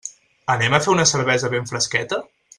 [0.53, 2.21] Anem a fer una cervesa ben fresqueta?